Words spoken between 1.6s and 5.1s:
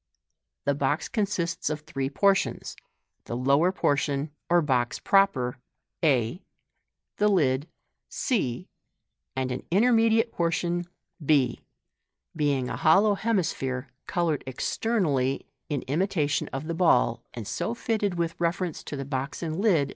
of three por tions— the lower portion, or box